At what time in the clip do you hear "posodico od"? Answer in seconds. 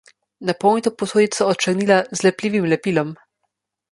1.01-1.61